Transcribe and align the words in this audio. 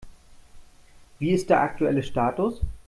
Wie 1.19 1.29
ist 1.29 1.51
der 1.51 1.61
aktuelle 1.61 2.01
Status? 2.01 2.59